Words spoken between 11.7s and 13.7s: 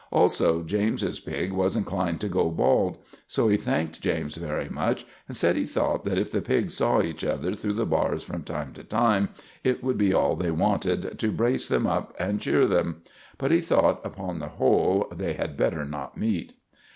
up and cheer them. But he